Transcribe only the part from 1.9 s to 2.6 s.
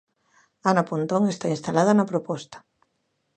na proposta.